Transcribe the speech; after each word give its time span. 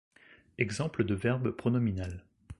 Exemple 0.57 1.03
de 1.03 1.13
verbe 1.13 1.51
pronominal. 1.51 2.25